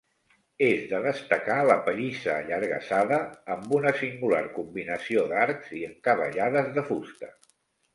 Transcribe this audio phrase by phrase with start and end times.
[0.67, 3.21] És de destacar la pallissa allargassada
[3.59, 7.37] amb una singular combinació d'arcs i encavallades de fusta.